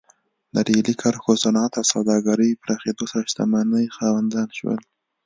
د 0.53 0.55
ریلي 0.67 0.93
کرښو، 1.01 1.33
صنعت 1.43 1.73
او 1.79 1.83
سوداګرۍ 1.93 2.49
پراخېدو 2.63 3.03
سره 3.11 3.27
شتمنۍ 3.31 3.85
خاوندان 3.97 4.49
شول. 4.57 4.79